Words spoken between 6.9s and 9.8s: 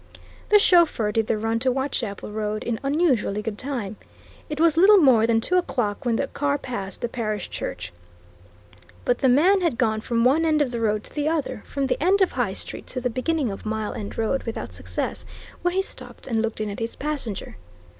the parish church. But the man had